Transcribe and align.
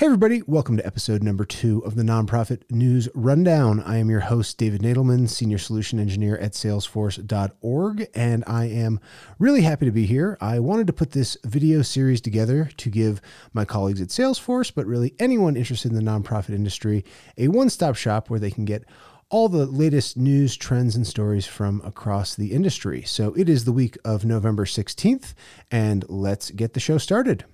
Hey, 0.00 0.06
everybody, 0.06 0.42
welcome 0.46 0.78
to 0.78 0.86
episode 0.86 1.22
number 1.22 1.44
two 1.44 1.84
of 1.84 1.94
the 1.94 2.02
Nonprofit 2.02 2.62
News 2.70 3.06
Rundown. 3.14 3.80
I 3.80 3.98
am 3.98 4.08
your 4.08 4.20
host, 4.20 4.56
David 4.56 4.80
Nadelman, 4.80 5.28
Senior 5.28 5.58
Solution 5.58 6.00
Engineer 6.00 6.38
at 6.38 6.52
Salesforce.org, 6.52 8.08
and 8.14 8.42
I 8.46 8.64
am 8.64 8.98
really 9.38 9.60
happy 9.60 9.84
to 9.84 9.92
be 9.92 10.06
here. 10.06 10.38
I 10.40 10.58
wanted 10.58 10.86
to 10.86 10.94
put 10.94 11.10
this 11.10 11.36
video 11.44 11.82
series 11.82 12.22
together 12.22 12.70
to 12.78 12.88
give 12.88 13.20
my 13.52 13.66
colleagues 13.66 14.00
at 14.00 14.08
Salesforce, 14.08 14.72
but 14.74 14.86
really 14.86 15.14
anyone 15.18 15.54
interested 15.54 15.92
in 15.92 16.02
the 16.02 16.10
nonprofit 16.10 16.54
industry, 16.54 17.04
a 17.36 17.48
one 17.48 17.68
stop 17.68 17.94
shop 17.94 18.30
where 18.30 18.40
they 18.40 18.50
can 18.50 18.64
get 18.64 18.86
all 19.28 19.50
the 19.50 19.66
latest 19.66 20.16
news, 20.16 20.56
trends, 20.56 20.96
and 20.96 21.06
stories 21.06 21.44
from 21.44 21.82
across 21.84 22.34
the 22.34 22.52
industry. 22.52 23.02
So 23.02 23.34
it 23.34 23.50
is 23.50 23.66
the 23.66 23.72
week 23.72 23.98
of 24.02 24.24
November 24.24 24.64
16th, 24.64 25.34
and 25.70 26.06
let's 26.08 26.50
get 26.52 26.72
the 26.72 26.80
show 26.80 26.96
started. 26.96 27.44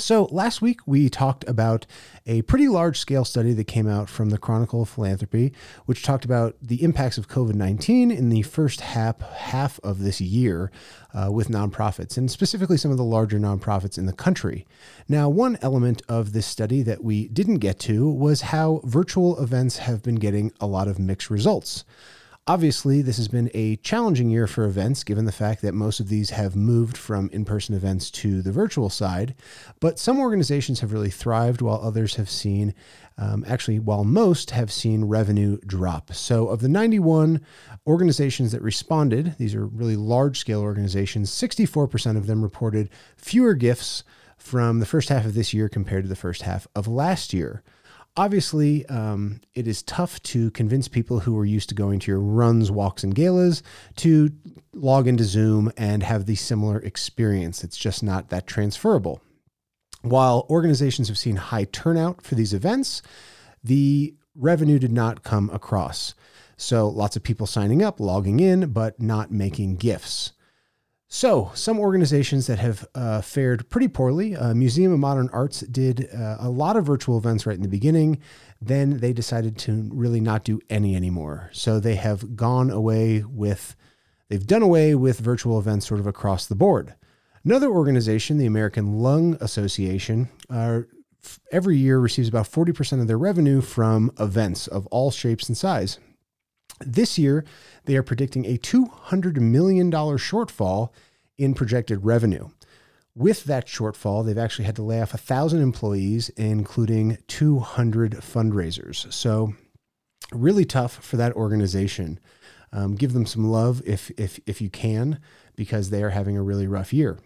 So, 0.00 0.28
last 0.30 0.62
week 0.62 0.80
we 0.86 1.10
talked 1.10 1.46
about 1.46 1.84
a 2.26 2.40
pretty 2.42 2.68
large 2.68 2.98
scale 2.98 3.24
study 3.24 3.52
that 3.52 3.64
came 3.64 3.86
out 3.86 4.08
from 4.08 4.30
the 4.30 4.38
Chronicle 4.38 4.82
of 4.82 4.88
Philanthropy, 4.88 5.52
which 5.84 6.02
talked 6.02 6.24
about 6.24 6.56
the 6.62 6.82
impacts 6.82 7.18
of 7.18 7.28
COVID 7.28 7.54
19 7.54 8.10
in 8.10 8.30
the 8.30 8.40
first 8.42 8.80
half, 8.80 9.20
half 9.20 9.78
of 9.80 10.00
this 10.00 10.20
year 10.20 10.70
uh, 11.12 11.30
with 11.30 11.48
nonprofits, 11.48 12.16
and 12.16 12.30
specifically 12.30 12.78
some 12.78 12.90
of 12.90 12.96
the 12.96 13.04
larger 13.04 13.38
nonprofits 13.38 13.98
in 13.98 14.06
the 14.06 14.12
country. 14.14 14.66
Now, 15.06 15.28
one 15.28 15.58
element 15.60 16.00
of 16.08 16.32
this 16.32 16.46
study 16.46 16.82
that 16.82 17.04
we 17.04 17.28
didn't 17.28 17.58
get 17.58 17.78
to 17.80 18.08
was 18.08 18.40
how 18.40 18.80
virtual 18.84 19.40
events 19.42 19.78
have 19.78 20.02
been 20.02 20.14
getting 20.16 20.50
a 20.60 20.66
lot 20.66 20.88
of 20.88 20.98
mixed 20.98 21.28
results. 21.28 21.84
Obviously, 22.50 23.00
this 23.00 23.16
has 23.16 23.28
been 23.28 23.48
a 23.54 23.76
challenging 23.76 24.28
year 24.28 24.48
for 24.48 24.64
events, 24.64 25.04
given 25.04 25.24
the 25.24 25.30
fact 25.30 25.62
that 25.62 25.72
most 25.72 26.00
of 26.00 26.08
these 26.08 26.30
have 26.30 26.56
moved 26.56 26.96
from 26.96 27.30
in 27.32 27.44
person 27.44 27.76
events 27.76 28.10
to 28.10 28.42
the 28.42 28.50
virtual 28.50 28.90
side. 28.90 29.36
But 29.78 30.00
some 30.00 30.18
organizations 30.18 30.80
have 30.80 30.92
really 30.92 31.10
thrived, 31.10 31.62
while 31.62 31.80
others 31.80 32.16
have 32.16 32.28
seen, 32.28 32.74
um, 33.16 33.44
actually, 33.46 33.78
while 33.78 34.02
most 34.02 34.50
have 34.50 34.72
seen 34.72 35.04
revenue 35.04 35.58
drop. 35.64 36.12
So, 36.12 36.48
of 36.48 36.58
the 36.60 36.68
91 36.68 37.40
organizations 37.86 38.50
that 38.50 38.62
responded, 38.62 39.36
these 39.38 39.54
are 39.54 39.64
really 39.64 39.94
large 39.94 40.40
scale 40.40 40.60
organizations, 40.60 41.30
64% 41.30 42.16
of 42.16 42.26
them 42.26 42.42
reported 42.42 42.90
fewer 43.16 43.54
gifts 43.54 44.02
from 44.38 44.80
the 44.80 44.86
first 44.86 45.08
half 45.08 45.24
of 45.24 45.34
this 45.34 45.54
year 45.54 45.68
compared 45.68 46.02
to 46.02 46.08
the 46.08 46.16
first 46.16 46.42
half 46.42 46.66
of 46.74 46.88
last 46.88 47.32
year. 47.32 47.62
Obviously, 48.16 48.84
um, 48.86 49.40
it 49.54 49.68
is 49.68 49.82
tough 49.82 50.20
to 50.24 50.50
convince 50.50 50.88
people 50.88 51.20
who 51.20 51.38
are 51.38 51.44
used 51.44 51.68
to 51.68 51.74
going 51.74 52.00
to 52.00 52.10
your 52.10 52.20
runs, 52.20 52.70
walks, 52.70 53.04
and 53.04 53.14
galas 53.14 53.62
to 53.96 54.30
log 54.72 55.06
into 55.06 55.24
Zoom 55.24 55.72
and 55.76 56.02
have 56.02 56.26
the 56.26 56.34
similar 56.34 56.80
experience. 56.80 57.62
It's 57.62 57.76
just 57.76 58.02
not 58.02 58.28
that 58.30 58.46
transferable. 58.46 59.20
While 60.02 60.46
organizations 60.50 61.08
have 61.08 61.18
seen 61.18 61.36
high 61.36 61.64
turnout 61.64 62.22
for 62.22 62.34
these 62.34 62.52
events, 62.52 63.00
the 63.62 64.14
revenue 64.34 64.78
did 64.78 64.92
not 64.92 65.22
come 65.22 65.50
across. 65.50 66.14
So 66.56 66.88
lots 66.88 67.16
of 67.16 67.22
people 67.22 67.46
signing 67.46 67.82
up, 67.82 68.00
logging 68.00 68.40
in, 68.40 68.72
but 68.72 69.00
not 69.00 69.30
making 69.30 69.76
gifts. 69.76 70.32
So, 71.12 71.50
some 71.54 71.80
organizations 71.80 72.46
that 72.46 72.60
have 72.60 72.86
uh, 72.94 73.20
fared 73.20 73.68
pretty 73.68 73.88
poorly. 73.88 74.36
Uh, 74.36 74.54
Museum 74.54 74.92
of 74.92 75.00
Modern 75.00 75.28
Arts 75.32 75.62
did 75.62 76.08
uh, 76.14 76.36
a 76.38 76.48
lot 76.48 76.76
of 76.76 76.86
virtual 76.86 77.18
events 77.18 77.46
right 77.46 77.56
in 77.56 77.62
the 77.62 77.68
beginning. 77.68 78.20
Then 78.62 78.98
they 78.98 79.12
decided 79.12 79.58
to 79.58 79.90
really 79.92 80.20
not 80.20 80.44
do 80.44 80.60
any 80.70 80.94
anymore. 80.94 81.50
So 81.52 81.80
they 81.80 81.96
have 81.96 82.36
gone 82.36 82.70
away 82.70 83.24
with, 83.24 83.74
they've 84.28 84.46
done 84.46 84.62
away 84.62 84.94
with 84.94 85.18
virtual 85.18 85.58
events 85.58 85.88
sort 85.88 85.98
of 85.98 86.06
across 86.06 86.46
the 86.46 86.54
board. 86.54 86.94
Another 87.44 87.70
organization, 87.70 88.38
the 88.38 88.46
American 88.46 89.00
Lung 89.00 89.36
Association, 89.40 90.28
every 91.50 91.76
year 91.76 91.98
receives 91.98 92.28
about 92.28 92.48
40% 92.48 93.00
of 93.00 93.08
their 93.08 93.18
revenue 93.18 93.60
from 93.60 94.12
events 94.20 94.68
of 94.68 94.86
all 94.86 95.10
shapes 95.10 95.48
and 95.48 95.56
size. 95.56 95.98
This 96.80 97.18
year, 97.18 97.44
they 97.84 97.96
are 97.96 98.02
predicting 98.02 98.46
a 98.46 98.56
$200 98.56 99.36
million 99.36 99.90
shortfall 99.90 100.90
in 101.38 101.54
projected 101.54 102.04
revenue. 102.04 102.48
With 103.14 103.44
that 103.44 103.66
shortfall, 103.66 104.24
they've 104.24 104.38
actually 104.38 104.64
had 104.64 104.76
to 104.76 104.82
lay 104.82 105.00
off 105.00 105.12
1,000 105.12 105.60
employees, 105.60 106.28
including 106.30 107.18
200 107.26 108.12
fundraisers. 108.12 109.12
So, 109.12 109.54
really 110.32 110.64
tough 110.64 110.92
for 111.04 111.16
that 111.16 111.32
organization. 111.32 112.20
Um, 112.72 112.94
give 112.94 113.12
them 113.12 113.26
some 113.26 113.50
love 113.50 113.82
if, 113.84 114.10
if, 114.12 114.38
if 114.46 114.60
you 114.60 114.70
can, 114.70 115.18
because 115.56 115.90
they 115.90 116.02
are 116.02 116.10
having 116.10 116.36
a 116.36 116.42
really 116.42 116.68
rough 116.68 116.92
year. 116.92 117.18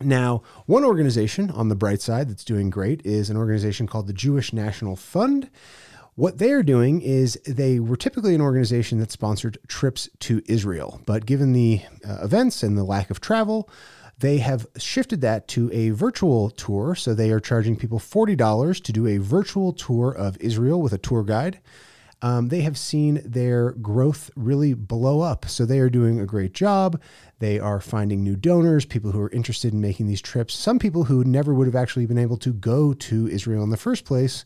Now, 0.00 0.42
one 0.66 0.84
organization 0.84 1.50
on 1.50 1.68
the 1.68 1.76
bright 1.76 2.00
side 2.00 2.28
that's 2.28 2.44
doing 2.44 2.70
great 2.70 3.04
is 3.04 3.30
an 3.30 3.36
organization 3.36 3.86
called 3.86 4.06
the 4.06 4.12
Jewish 4.12 4.52
National 4.52 4.96
Fund. 4.96 5.50
What 6.16 6.38
they 6.38 6.52
are 6.52 6.62
doing 6.62 7.02
is 7.02 7.40
they 7.44 7.80
were 7.80 7.96
typically 7.96 8.36
an 8.36 8.40
organization 8.40 9.00
that 9.00 9.10
sponsored 9.10 9.58
trips 9.66 10.08
to 10.20 10.42
Israel, 10.46 11.00
but 11.06 11.26
given 11.26 11.52
the 11.52 11.80
uh, 12.08 12.18
events 12.22 12.62
and 12.62 12.78
the 12.78 12.84
lack 12.84 13.10
of 13.10 13.20
travel, 13.20 13.68
they 14.20 14.38
have 14.38 14.64
shifted 14.76 15.22
that 15.22 15.48
to 15.48 15.72
a 15.72 15.90
virtual 15.90 16.50
tour. 16.50 16.94
So 16.94 17.14
they 17.14 17.32
are 17.32 17.40
charging 17.40 17.74
people 17.74 17.98
$40 17.98 18.80
to 18.84 18.92
do 18.92 19.08
a 19.08 19.18
virtual 19.18 19.72
tour 19.72 20.12
of 20.12 20.36
Israel 20.38 20.80
with 20.80 20.92
a 20.92 20.98
tour 20.98 21.24
guide. 21.24 21.58
Um, 22.22 22.46
they 22.46 22.60
have 22.60 22.78
seen 22.78 23.20
their 23.24 23.72
growth 23.72 24.30
really 24.36 24.72
blow 24.72 25.20
up. 25.20 25.46
So 25.46 25.66
they 25.66 25.80
are 25.80 25.90
doing 25.90 26.20
a 26.20 26.26
great 26.26 26.54
job. 26.54 27.00
They 27.40 27.58
are 27.58 27.80
finding 27.80 28.22
new 28.22 28.36
donors, 28.36 28.86
people 28.86 29.10
who 29.10 29.20
are 29.20 29.30
interested 29.30 29.72
in 29.72 29.80
making 29.80 30.06
these 30.06 30.22
trips. 30.22 30.54
Some 30.54 30.78
people 30.78 31.04
who 31.04 31.24
never 31.24 31.52
would 31.52 31.66
have 31.66 31.74
actually 31.74 32.06
been 32.06 32.18
able 32.18 32.36
to 32.38 32.52
go 32.52 32.94
to 32.94 33.26
Israel 33.26 33.64
in 33.64 33.70
the 33.70 33.76
first 33.76 34.04
place 34.04 34.44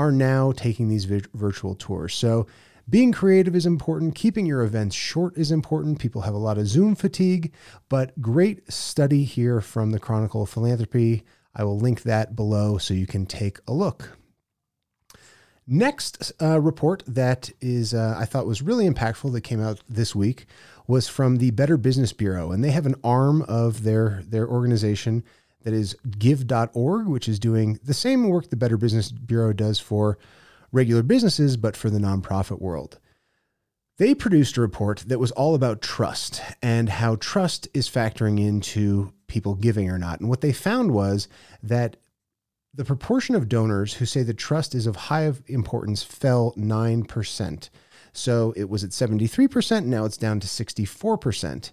are 0.00 0.10
now 0.10 0.50
taking 0.52 0.88
these 0.88 1.04
vi- 1.04 1.20
virtual 1.34 1.74
tours. 1.74 2.14
So 2.14 2.46
being 2.88 3.12
creative 3.12 3.54
is 3.54 3.66
important. 3.66 4.14
Keeping 4.14 4.46
your 4.46 4.62
events 4.62 4.96
short 4.96 5.36
is 5.36 5.52
important. 5.52 5.98
People 5.98 6.22
have 6.22 6.32
a 6.32 6.38
lot 6.38 6.56
of 6.56 6.66
Zoom 6.66 6.94
fatigue, 6.94 7.52
but 7.90 8.18
great 8.18 8.72
study 8.72 9.24
here 9.24 9.60
from 9.60 9.90
the 9.90 9.98
Chronicle 9.98 10.44
of 10.44 10.48
Philanthropy. 10.48 11.22
I 11.54 11.64
will 11.64 11.78
link 11.78 12.02
that 12.04 12.34
below 12.34 12.78
so 12.78 12.94
you 12.94 13.06
can 13.06 13.26
take 13.26 13.58
a 13.68 13.74
look. 13.74 14.16
Next 15.66 16.32
uh, 16.40 16.58
report 16.60 17.02
that 17.06 17.50
is 17.60 17.92
uh, 17.92 18.16
I 18.18 18.24
thought 18.24 18.46
was 18.46 18.62
really 18.62 18.88
impactful 18.88 19.32
that 19.34 19.42
came 19.42 19.62
out 19.62 19.80
this 19.86 20.16
week 20.16 20.46
was 20.86 21.08
from 21.08 21.36
the 21.36 21.50
Better 21.50 21.76
Business 21.76 22.14
Bureau, 22.14 22.50
and 22.50 22.64
they 22.64 22.70
have 22.70 22.86
an 22.86 22.96
arm 23.04 23.42
of 23.42 23.82
their 23.82 24.22
their 24.26 24.48
organization 24.48 25.22
that 25.62 25.74
is 25.74 25.94
give.org, 26.18 27.06
which 27.06 27.28
is 27.28 27.38
doing 27.38 27.78
the 27.84 27.94
same 27.94 28.28
work 28.28 28.50
the 28.50 28.56
Better 28.56 28.76
Business 28.76 29.10
Bureau 29.12 29.52
does 29.52 29.78
for 29.78 30.18
regular 30.72 31.02
businesses, 31.02 31.56
but 31.56 31.76
for 31.76 31.90
the 31.90 31.98
nonprofit 31.98 32.60
world. 32.60 32.98
They 33.98 34.14
produced 34.14 34.56
a 34.56 34.62
report 34.62 35.04
that 35.08 35.18
was 35.18 35.30
all 35.32 35.54
about 35.54 35.82
trust 35.82 36.40
and 36.62 36.88
how 36.88 37.16
trust 37.16 37.68
is 37.74 37.88
factoring 37.88 38.40
into 38.40 39.12
people 39.26 39.54
giving 39.54 39.90
or 39.90 39.98
not. 39.98 40.20
And 40.20 40.28
what 40.30 40.40
they 40.40 40.52
found 40.52 40.92
was 40.92 41.28
that 41.62 41.96
the 42.72 42.84
proportion 42.84 43.34
of 43.34 43.48
donors 43.48 43.94
who 43.94 44.06
say 44.06 44.22
that 44.22 44.38
trust 44.38 44.74
is 44.74 44.86
of 44.86 44.96
high 44.96 45.30
importance 45.48 46.02
fell 46.02 46.54
9%. 46.56 47.70
So 48.12 48.54
it 48.56 48.70
was 48.70 48.82
at 48.84 48.90
73%, 48.90 49.84
now 49.84 50.04
it's 50.04 50.16
down 50.16 50.40
to 50.40 50.46
64%. 50.46 51.72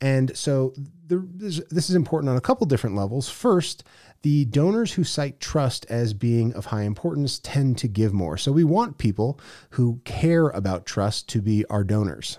And 0.00 0.36
so 0.36 0.74
the, 1.06 1.26
this, 1.34 1.60
this 1.70 1.90
is 1.90 1.96
important 1.96 2.30
on 2.30 2.36
a 2.36 2.40
couple 2.40 2.66
different 2.66 2.96
levels. 2.96 3.28
First, 3.28 3.84
the 4.22 4.44
donors 4.46 4.92
who 4.92 5.04
cite 5.04 5.40
trust 5.40 5.86
as 5.88 6.14
being 6.14 6.52
of 6.54 6.66
high 6.66 6.82
importance 6.82 7.38
tend 7.38 7.78
to 7.78 7.88
give 7.88 8.12
more. 8.12 8.36
So 8.36 8.52
we 8.52 8.64
want 8.64 8.98
people 8.98 9.38
who 9.70 10.00
care 10.04 10.48
about 10.48 10.86
trust 10.86 11.28
to 11.30 11.40
be 11.40 11.64
our 11.66 11.84
donors. 11.84 12.38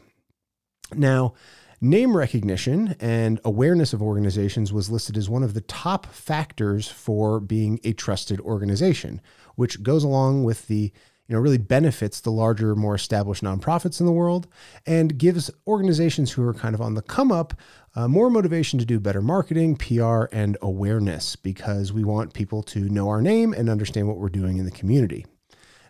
Now, 0.94 1.34
name 1.82 2.16
recognition 2.16 2.96
and 3.00 3.40
awareness 3.46 3.94
of 3.94 4.02
organizations 4.02 4.74
was 4.74 4.90
listed 4.90 5.18
as 5.18 5.30
one 5.30 5.44
of 5.44 5.54
the 5.54 5.62
top 5.62 6.08
factors 6.08 6.88
for 6.88 7.40
being 7.40 7.80
a 7.84 7.94
trusted 7.94 8.40
organization, 8.42 9.22
which 9.56 9.84
goes 9.84 10.04
along 10.04 10.44
with 10.44 10.68
the 10.68 10.92
you 11.30 11.36
know, 11.36 11.42
really 11.42 11.60
benefits 11.60 12.20
the 12.20 12.32
larger, 12.32 12.76
more 12.76 12.96
established 12.96 13.44
nonprofits 13.44 14.00
in 14.00 14.08
the 14.08 14.12
world 14.12 14.48
and 14.88 15.18
gives 15.18 15.52
organizations 15.68 16.32
who 16.32 16.46
are 16.46 16.56
kind 16.56 16.74
of 16.74 16.82
on 16.82 16.96
the 16.96 17.04
come 17.04 17.32
up 17.32 17.54
uh, 17.96 18.08
more 18.08 18.32
motivation 18.32 18.80
to 18.80 18.86
do 18.86 19.00
better 19.00 19.22
marketing, 19.22 19.76
PR, 19.76 20.26
and 20.32 20.58
awareness 20.62 21.36
because 21.36 21.94
we 21.94 22.04
want 22.04 22.34
people 22.34 22.64
to 22.64 22.90
know 22.90 23.10
our 23.10 23.22
name 23.22 23.54
and 23.54 23.70
understand 23.70 24.08
what 24.08 24.18
we're 24.18 24.30
doing 24.30 24.58
in 24.58 24.66
the 24.66 24.72
community. 24.72 25.26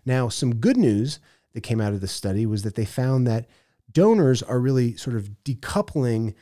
Now, 0.05 0.27
some 0.27 0.55
good 0.55 0.77
news 0.77 1.19
that 1.53 1.61
came 1.61 1.79
out 1.79 1.93
of 1.93 2.01
this 2.01 2.11
study 2.11 2.45
was 2.45 2.63
that 2.63 2.75
they 2.75 2.85
found 2.85 3.25
that 3.27 3.47
donors 3.91 4.43
are 4.43 4.59
really 4.59 4.97
sort 4.97 5.15
of 5.15 5.29
decoupling 5.45 6.35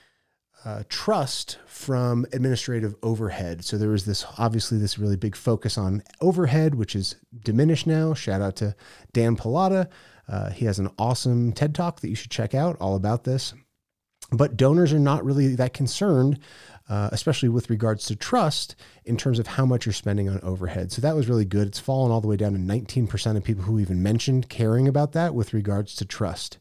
uh, 0.68 0.84
trust 0.90 1.60
from 1.66 2.26
administrative 2.34 2.94
overhead. 3.02 3.64
So 3.64 3.78
there 3.78 3.88
was 3.88 4.04
this 4.04 4.26
obviously 4.38 4.78
this 4.78 5.00
really 5.00 5.16
big 5.16 5.34
focus 5.34 5.78
on 5.78 6.04
overhead, 6.20 6.76
which 6.76 6.94
is 6.94 7.16
diminished 7.42 7.88
now. 7.88 8.14
Shout 8.14 8.42
out 8.42 8.58
to 8.58 8.76
Dan 9.14 9.38
Pallotta. 9.38 9.88
Uh, 10.28 10.50
he 10.50 10.66
has 10.66 10.78
an 10.78 10.90
awesome 11.00 11.54
TED 11.54 11.74
talk 11.74 12.02
that 12.02 12.10
you 12.10 12.16
should 12.16 12.32
check 12.32 12.54
out 12.54 12.76
all 12.82 12.98
about 12.98 13.24
this. 13.24 13.54
but 14.34 14.58
donors 14.58 14.92
are 14.92 15.00
not 15.00 15.24
really 15.24 15.56
that 15.56 15.74
concerned, 15.74 16.38
uh, 16.90 17.08
especially 17.14 17.48
with 17.48 17.70
regards 17.70 18.06
to 18.08 18.16
trust, 18.18 18.76
in 19.06 19.16
terms 19.16 19.40
of 19.40 19.48
how 19.48 19.66
much 19.66 19.86
you're 19.86 19.94
spending 19.94 20.28
on 20.28 20.42
overhead. 20.42 20.92
So 20.92 21.02
that 21.02 21.16
was 21.16 21.30
really 21.30 21.46
good. 21.46 21.70
It's 21.70 21.80
fallen 21.80 22.12
all 22.12 22.20
the 22.20 22.28
way 22.28 22.36
down 22.36 22.52
to 22.52 22.60
19% 22.60 23.38
of 23.38 23.44
people 23.46 23.64
who 23.64 23.80
even 23.80 24.04
mentioned 24.04 24.50
caring 24.50 24.86
about 24.86 25.14
that 25.14 25.34
with 25.34 25.54
regards 25.54 25.96
to 25.96 26.04
trust. 26.04 26.58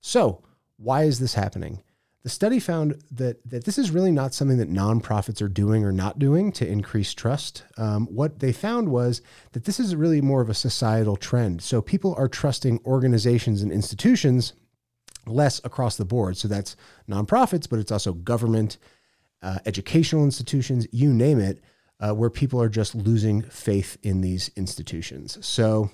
So, 0.00 0.42
why 0.78 1.02
is 1.02 1.18
this 1.18 1.34
happening? 1.34 1.82
The 2.22 2.28
study 2.28 2.60
found 2.60 3.02
that, 3.10 3.44
that 3.50 3.64
this 3.64 3.78
is 3.78 3.90
really 3.90 4.12
not 4.12 4.32
something 4.32 4.58
that 4.58 4.70
nonprofits 4.70 5.42
are 5.42 5.48
doing 5.48 5.84
or 5.84 5.90
not 5.90 6.20
doing 6.20 6.52
to 6.52 6.66
increase 6.66 7.12
trust. 7.14 7.64
Um, 7.76 8.06
what 8.06 8.38
they 8.38 8.52
found 8.52 8.90
was 8.90 9.22
that 9.52 9.64
this 9.64 9.80
is 9.80 9.96
really 9.96 10.20
more 10.20 10.40
of 10.40 10.48
a 10.48 10.54
societal 10.54 11.16
trend. 11.16 11.62
So 11.62 11.82
people 11.82 12.14
are 12.16 12.28
trusting 12.28 12.80
organizations 12.86 13.60
and 13.60 13.72
institutions 13.72 14.52
less 15.26 15.60
across 15.64 15.96
the 15.96 16.04
board. 16.04 16.36
So 16.36 16.46
that's 16.46 16.76
nonprofits, 17.10 17.68
but 17.68 17.80
it's 17.80 17.92
also 17.92 18.12
government, 18.12 18.78
uh, 19.42 19.58
educational 19.66 20.24
institutions, 20.24 20.86
you 20.92 21.12
name 21.12 21.40
it, 21.40 21.60
uh, 21.98 22.12
where 22.12 22.30
people 22.30 22.60
are 22.62 22.68
just 22.68 22.94
losing 22.94 23.42
faith 23.42 23.96
in 24.02 24.20
these 24.20 24.50
institutions. 24.56 25.44
So, 25.44 25.90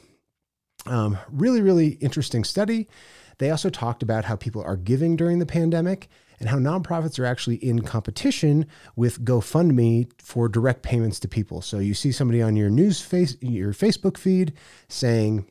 um, 0.87 1.19
really, 1.31 1.61
really 1.61 1.89
interesting 2.01 2.45
study. 2.45 2.89
They 3.39 3.51
also 3.51 3.71
talked 3.71 4.03
about 4.03 4.25
how 4.25 4.37
people 4.37 4.63
are 4.63 4.77
giving 4.77 5.17
during 5.17 5.39
the 5.39 5.47
pandemic 5.47 6.09
and 6.41 6.49
how 6.49 6.59
nonprofits 6.59 7.19
are 7.19 7.25
actually 7.25 7.57
in 7.57 7.83
competition 7.83 8.67
with 8.97 9.25
GoFundMe 9.25 10.11
for 10.21 10.49
direct 10.49 10.83
payments 10.83 11.19
to 11.21 11.29
people. 11.29 11.63
So 11.63 11.79
you 11.79 11.95
see 11.95 12.13
somebody 12.13 12.43
on 12.43 12.57
your 12.57 12.71
news 12.71 13.01
face, 13.01 13.37
your 13.41 13.73
Facebook 13.73 14.17
feed 14.17 14.53
saying, 14.89 15.51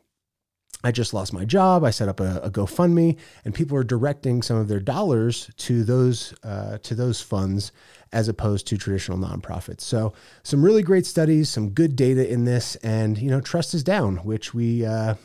I 0.84 0.92
just 0.92 1.14
lost 1.14 1.34
my 1.34 1.44
job. 1.44 1.84
I 1.84 1.90
set 1.90 2.08
up 2.08 2.20
a, 2.20 2.40
a, 2.44 2.52
GoFundMe, 2.52 3.18
and 3.44 3.54
people 3.54 3.76
are 3.78 3.84
directing 3.84 4.44
some 4.44 4.58
of 4.58 4.68
their 4.68 4.80
dollars 4.80 5.50
to 5.58 5.84
those 5.84 6.36
uh, 6.44 6.78
to 6.84 6.94
those 6.94 7.20
funds 7.20 7.72
as 8.14 8.28
opposed 8.28 8.68
to 8.68 8.78
traditional 8.78 9.18
nonprofits. 9.18 9.82
So, 9.82 10.14
some 10.44 10.64
really 10.64 10.84
great 10.84 11.08
studies, 11.08 11.50
some 11.50 11.72
good 11.72 11.96
data 11.96 12.32
in 12.32 12.46
this, 12.46 12.76
and 12.78 13.18
you 13.18 13.32
know, 13.32 13.42
trust 13.42 13.74
is 13.74 13.84
down, 13.84 14.18
which 14.18 14.54
we 14.54 14.86
uh, 14.86 15.16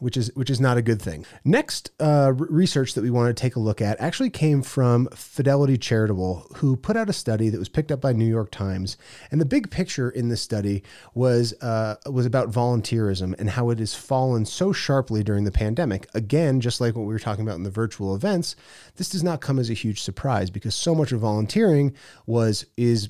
which 0.00 0.16
is 0.16 0.30
which 0.34 0.50
is 0.50 0.60
not 0.60 0.76
a 0.76 0.82
good 0.82 1.00
thing. 1.00 1.26
Next 1.44 1.90
uh, 2.00 2.32
research 2.34 2.94
that 2.94 3.02
we 3.02 3.10
want 3.10 3.34
to 3.34 3.40
take 3.40 3.56
a 3.56 3.60
look 3.60 3.80
at 3.80 4.00
actually 4.00 4.30
came 4.30 4.62
from 4.62 5.08
Fidelity 5.14 5.76
Charitable, 5.78 6.46
who 6.56 6.76
put 6.76 6.96
out 6.96 7.08
a 7.08 7.12
study 7.12 7.48
that 7.48 7.58
was 7.58 7.68
picked 7.68 7.92
up 7.92 8.00
by 8.00 8.12
New 8.12 8.26
York 8.26 8.50
Times. 8.50 8.96
And 9.30 9.40
the 9.40 9.46
big 9.46 9.70
picture 9.70 10.10
in 10.10 10.28
this 10.28 10.42
study 10.42 10.82
was 11.14 11.54
uh, 11.60 11.96
was 12.06 12.26
about 12.26 12.50
volunteerism 12.50 13.34
and 13.38 13.50
how 13.50 13.70
it 13.70 13.78
has 13.78 13.94
fallen 13.94 14.44
so 14.44 14.72
sharply 14.72 15.22
during 15.22 15.44
the 15.44 15.52
pandemic. 15.52 16.08
Again, 16.14 16.60
just 16.60 16.80
like 16.80 16.94
what 16.94 17.06
we 17.06 17.12
were 17.12 17.18
talking 17.18 17.46
about 17.46 17.56
in 17.56 17.64
the 17.64 17.70
virtual 17.70 18.14
events, 18.14 18.56
this 18.96 19.08
does 19.08 19.22
not 19.22 19.40
come 19.40 19.58
as 19.58 19.70
a 19.70 19.74
huge 19.74 20.00
surprise 20.00 20.50
because 20.50 20.74
so 20.74 20.94
much 20.94 21.12
of 21.12 21.20
volunteering 21.20 21.94
was 22.26 22.66
is 22.76 23.08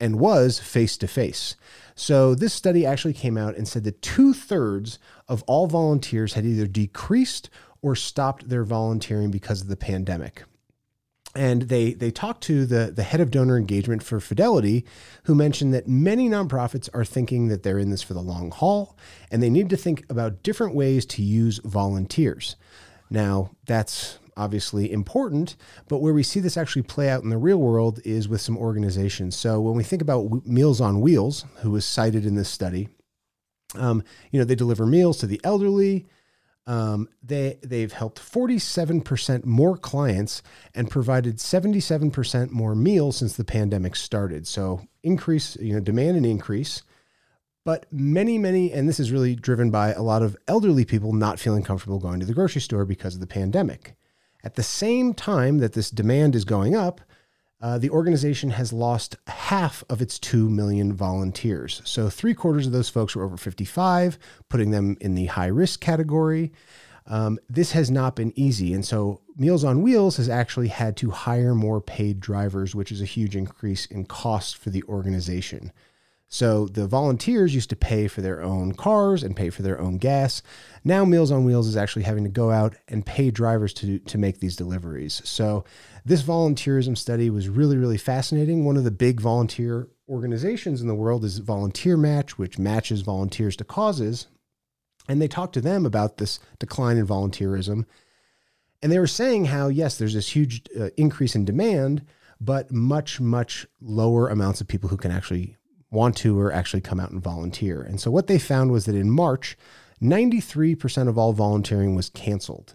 and 0.00 0.18
was 0.18 0.58
face 0.58 0.96
to 0.98 1.06
face. 1.06 1.56
So 1.94 2.34
this 2.34 2.52
study 2.52 2.84
actually 2.84 3.14
came 3.14 3.38
out 3.38 3.56
and 3.56 3.66
said 3.66 3.84
that 3.84 4.02
two 4.02 4.34
thirds 4.34 4.98
of 5.28 5.42
all 5.44 5.66
volunteers 5.66 6.34
had 6.34 6.44
either 6.44 6.66
decreased 6.66 7.48
or 7.82 7.96
stopped 7.96 8.48
their 8.48 8.64
volunteering 8.64 9.30
because 9.30 9.62
of 9.62 9.68
the 9.68 9.76
pandemic. 9.76 10.44
And 11.34 11.62
they 11.62 11.92
they 11.92 12.10
talked 12.10 12.42
to 12.44 12.64
the 12.64 12.90
the 12.90 13.02
head 13.02 13.20
of 13.20 13.30
donor 13.30 13.58
engagement 13.58 14.02
for 14.02 14.20
Fidelity, 14.20 14.86
who 15.24 15.34
mentioned 15.34 15.74
that 15.74 15.86
many 15.86 16.30
nonprofits 16.30 16.88
are 16.94 17.04
thinking 17.04 17.48
that 17.48 17.62
they're 17.62 17.78
in 17.78 17.90
this 17.90 18.02
for 18.02 18.14
the 18.14 18.22
long 18.22 18.50
haul, 18.50 18.96
and 19.30 19.42
they 19.42 19.50
need 19.50 19.68
to 19.68 19.76
think 19.76 20.04
about 20.08 20.42
different 20.42 20.74
ways 20.74 21.04
to 21.06 21.22
use 21.22 21.60
volunteers. 21.62 22.56
Now 23.10 23.50
that's 23.66 24.18
obviously 24.36 24.90
important, 24.90 25.56
but 25.88 25.98
where 25.98 26.12
we 26.12 26.22
see 26.22 26.40
this 26.40 26.56
actually 26.56 26.82
play 26.82 27.08
out 27.08 27.22
in 27.22 27.30
the 27.30 27.38
real 27.38 27.58
world 27.58 28.00
is 28.04 28.28
with 28.28 28.40
some 28.40 28.58
organizations. 28.58 29.36
So 29.36 29.60
when 29.60 29.74
we 29.74 29.84
think 29.84 30.02
about 30.02 30.46
Meals 30.46 30.80
on 30.80 31.00
Wheels, 31.00 31.44
who 31.60 31.70
was 31.70 31.84
cited 31.84 32.26
in 32.26 32.34
this 32.34 32.48
study, 32.48 32.88
um, 33.74 34.02
you 34.30 34.38
know, 34.38 34.44
they 34.44 34.54
deliver 34.54 34.86
meals 34.86 35.18
to 35.18 35.26
the 35.26 35.40
elderly. 35.44 36.06
Um, 36.68 37.08
they 37.22 37.58
they've 37.62 37.92
helped 37.92 38.20
47% 38.20 39.44
more 39.44 39.76
clients 39.76 40.42
and 40.74 40.90
provided 40.90 41.36
77% 41.36 42.50
more 42.50 42.74
meals 42.74 43.18
since 43.18 43.36
the 43.36 43.44
pandemic 43.44 43.94
started. 43.94 44.46
So 44.46 44.82
increase, 45.02 45.56
you 45.56 45.74
know, 45.74 45.80
demand 45.80 46.16
and 46.16 46.26
increase. 46.26 46.82
But 47.64 47.86
many, 47.92 48.38
many, 48.38 48.72
and 48.72 48.88
this 48.88 49.00
is 49.00 49.10
really 49.10 49.34
driven 49.34 49.70
by 49.70 49.92
a 49.92 50.02
lot 50.02 50.22
of 50.22 50.36
elderly 50.46 50.84
people 50.84 51.12
not 51.12 51.40
feeling 51.40 51.64
comfortable 51.64 51.98
going 51.98 52.20
to 52.20 52.26
the 52.26 52.34
grocery 52.34 52.60
store 52.60 52.84
because 52.84 53.14
of 53.14 53.20
the 53.20 53.26
pandemic. 53.26 53.96
At 54.46 54.54
the 54.54 54.62
same 54.62 55.12
time 55.12 55.58
that 55.58 55.72
this 55.72 55.90
demand 55.90 56.36
is 56.36 56.44
going 56.44 56.76
up, 56.76 57.00
uh, 57.60 57.78
the 57.78 57.90
organization 57.90 58.50
has 58.50 58.72
lost 58.72 59.16
half 59.26 59.82
of 59.90 60.00
its 60.00 60.20
2 60.20 60.48
million 60.48 60.92
volunteers. 60.92 61.82
So, 61.84 62.08
three 62.08 62.32
quarters 62.32 62.64
of 62.64 62.72
those 62.72 62.88
folks 62.88 63.16
were 63.16 63.24
over 63.24 63.36
55, 63.36 64.16
putting 64.48 64.70
them 64.70 64.96
in 65.00 65.16
the 65.16 65.26
high 65.26 65.48
risk 65.48 65.80
category. 65.80 66.52
Um, 67.08 67.40
this 67.50 67.72
has 67.72 67.90
not 67.90 68.14
been 68.14 68.32
easy. 68.36 68.72
And 68.72 68.84
so, 68.84 69.20
Meals 69.36 69.64
on 69.64 69.82
Wheels 69.82 70.16
has 70.18 70.28
actually 70.28 70.68
had 70.68 70.96
to 70.98 71.10
hire 71.10 71.56
more 71.56 71.80
paid 71.80 72.20
drivers, 72.20 72.72
which 72.72 72.92
is 72.92 73.02
a 73.02 73.04
huge 73.04 73.34
increase 73.34 73.86
in 73.86 74.04
cost 74.04 74.56
for 74.58 74.70
the 74.70 74.84
organization. 74.84 75.72
So 76.28 76.66
the 76.66 76.88
volunteers 76.88 77.54
used 77.54 77.70
to 77.70 77.76
pay 77.76 78.08
for 78.08 78.20
their 78.20 78.42
own 78.42 78.72
cars 78.72 79.22
and 79.22 79.36
pay 79.36 79.48
for 79.48 79.62
their 79.62 79.80
own 79.80 79.98
gas. 79.98 80.42
Now 80.82 81.04
Meals 81.04 81.30
on 81.30 81.44
Wheels 81.44 81.68
is 81.68 81.76
actually 81.76 82.02
having 82.02 82.24
to 82.24 82.30
go 82.30 82.50
out 82.50 82.74
and 82.88 83.06
pay 83.06 83.30
drivers 83.30 83.72
to 83.74 84.00
to 84.00 84.18
make 84.18 84.40
these 84.40 84.56
deliveries. 84.56 85.22
So 85.24 85.64
this 86.04 86.22
volunteerism 86.22 86.98
study 86.98 87.30
was 87.30 87.48
really 87.48 87.76
really 87.76 87.98
fascinating. 87.98 88.64
One 88.64 88.76
of 88.76 88.84
the 88.84 88.90
big 88.90 89.20
volunteer 89.20 89.88
organizations 90.08 90.80
in 90.80 90.88
the 90.88 90.94
world 90.94 91.24
is 91.24 91.38
Volunteer 91.38 91.96
Match, 91.96 92.38
which 92.38 92.58
matches 92.58 93.02
volunteers 93.02 93.56
to 93.56 93.64
causes. 93.64 94.26
And 95.08 95.22
they 95.22 95.28
talked 95.28 95.54
to 95.54 95.60
them 95.60 95.86
about 95.86 96.16
this 96.16 96.40
decline 96.58 96.96
in 96.96 97.06
volunteerism. 97.06 97.84
And 98.82 98.90
they 98.90 98.98
were 98.98 99.06
saying 99.06 99.46
how 99.46 99.68
yes, 99.68 99.96
there's 99.96 100.14
this 100.14 100.34
huge 100.34 100.62
uh, 100.78 100.90
increase 100.96 101.36
in 101.36 101.44
demand, 101.44 102.04
but 102.40 102.72
much 102.72 103.20
much 103.20 103.64
lower 103.80 104.28
amounts 104.28 104.60
of 104.60 104.66
people 104.66 104.88
who 104.88 104.96
can 104.96 105.12
actually 105.12 105.56
want 105.90 106.16
to 106.18 106.38
or 106.38 106.52
actually 106.52 106.80
come 106.80 107.00
out 107.00 107.10
and 107.10 107.22
volunteer. 107.22 107.80
And 107.80 108.00
so 108.00 108.10
what 108.10 108.26
they 108.26 108.38
found 108.38 108.70
was 108.70 108.86
that 108.86 108.94
in 108.94 109.10
March, 109.10 109.56
93% 110.02 111.08
of 111.08 111.16
all 111.16 111.32
volunteering 111.32 111.94
was 111.94 112.10
canceled. 112.10 112.74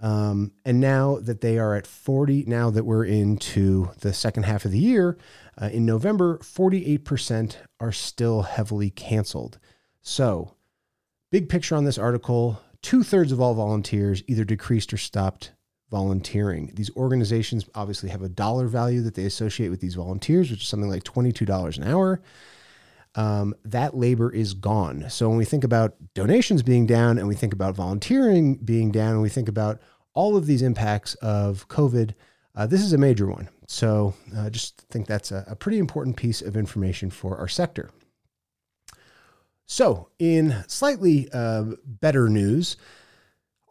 Um, 0.00 0.52
and 0.64 0.78
now 0.78 1.18
that 1.20 1.40
they 1.40 1.58
are 1.58 1.74
at 1.74 1.86
40, 1.86 2.44
now 2.46 2.70
that 2.70 2.84
we're 2.84 3.04
into 3.04 3.90
the 4.00 4.12
second 4.12 4.44
half 4.44 4.64
of 4.64 4.70
the 4.70 4.78
year, 4.78 5.16
uh, 5.60 5.70
in 5.72 5.86
November, 5.86 6.38
48% 6.38 7.56
are 7.80 7.92
still 7.92 8.42
heavily 8.42 8.90
canceled. 8.90 9.58
So, 10.02 10.54
big 11.30 11.48
picture 11.48 11.74
on 11.74 11.84
this 11.84 11.98
article 11.98 12.60
two 12.82 13.02
thirds 13.02 13.32
of 13.32 13.40
all 13.40 13.54
volunteers 13.54 14.22
either 14.28 14.44
decreased 14.44 14.92
or 14.92 14.96
stopped 14.96 15.52
volunteering. 15.90 16.72
These 16.74 16.90
organizations 16.96 17.64
obviously 17.74 18.08
have 18.10 18.22
a 18.22 18.28
dollar 18.28 18.66
value 18.66 19.02
that 19.02 19.14
they 19.14 19.24
associate 19.24 19.68
with 19.68 19.80
these 19.80 19.94
volunteers, 19.94 20.50
which 20.50 20.62
is 20.62 20.68
something 20.68 20.90
like 20.90 21.04
$22 21.04 21.76
an 21.76 21.84
hour. 21.84 22.20
Um, 23.14 23.54
that 23.64 23.96
labor 23.96 24.30
is 24.30 24.52
gone. 24.52 25.08
So 25.08 25.28
when 25.28 25.38
we 25.38 25.44
think 25.46 25.64
about 25.64 25.94
donations 26.14 26.62
being 26.62 26.86
down 26.86 27.18
and 27.18 27.26
we 27.26 27.34
think 27.34 27.54
about 27.54 27.74
volunteering 27.74 28.56
being 28.56 28.90
down 28.90 29.12
and 29.12 29.22
we 29.22 29.30
think 29.30 29.48
about 29.48 29.80
all 30.12 30.36
of 30.36 30.46
these 30.46 30.62
impacts 30.62 31.14
of 31.16 31.66
COVID, 31.68 32.14
uh, 32.54 32.66
this 32.66 32.82
is 32.82 32.92
a 32.92 32.98
major 32.98 33.26
one. 33.26 33.48
So 33.68 34.14
I 34.34 34.46
uh, 34.46 34.50
just 34.50 34.82
think 34.90 35.06
that's 35.06 35.32
a, 35.32 35.44
a 35.48 35.56
pretty 35.56 35.78
important 35.78 36.16
piece 36.16 36.42
of 36.42 36.56
information 36.56 37.10
for 37.10 37.38
our 37.38 37.48
sector. 37.48 37.90
So, 39.68 40.10
in 40.20 40.64
slightly 40.68 41.28
uh, 41.32 41.64
better 41.84 42.28
news, 42.28 42.76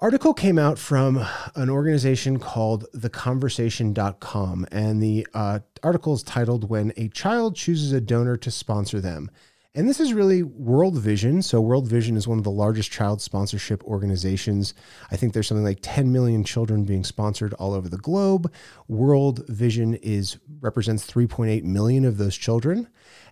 article 0.01 0.33
came 0.33 0.59
out 0.59 0.77
from 0.77 1.25
an 1.55 1.69
organization 1.69 2.37
called 2.37 2.85
theconversation.com 2.93 4.67
and 4.71 5.01
the 5.01 5.25
uh, 5.33 5.59
article 5.83 6.13
is 6.13 6.23
titled 6.23 6.69
when 6.69 6.91
a 6.97 7.07
child 7.09 7.55
chooses 7.55 7.91
a 7.91 8.01
donor 8.01 8.35
to 8.37 8.51
sponsor 8.51 8.99
them. 8.99 9.31
And 9.73 9.89
this 9.89 9.99
is 9.99 10.13
really 10.13 10.41
world 10.41 10.97
vision. 10.97 11.41
So 11.41 11.59
world 11.59 11.87
vision 11.87 12.15
is 12.15 12.27
one 12.27 12.37
of 12.37 12.45
the 12.45 12.51
largest 12.51 12.91
child 12.91 13.21
sponsorship 13.21 13.83
organizations. 13.83 14.73
I 15.11 15.17
think 15.17 15.33
there's 15.33 15.47
something 15.47 15.65
like 15.65 15.79
10 15.81 16.11
million 16.13 16.45
children 16.45 16.85
being 16.85 17.03
sponsored 17.03 17.53
all 17.55 17.73
over 17.73 17.89
the 17.89 17.97
globe. 17.97 18.51
World 18.87 19.45
vision 19.49 19.95
is 19.95 20.37
represents 20.61 21.05
3.8 21.09 21.63
million 21.63 22.05
of 22.05 22.17
those 22.17 22.37
children. 22.37 22.87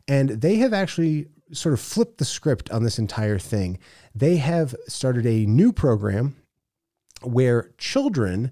And 0.08 0.30
they 0.30 0.56
have 0.56 0.74
actually 0.74 1.28
sort 1.54 1.74
of 1.74 1.80
flipped 1.80 2.18
the 2.18 2.26
script 2.26 2.70
on 2.72 2.84
this 2.84 3.00
entire 3.00 3.40
thing. 3.40 3.80
They 4.14 4.38
have 4.38 4.76
started 4.88 5.26
a 5.26 5.46
new 5.46 5.72
program 5.72 6.36
where 7.26 7.72
children 7.78 8.52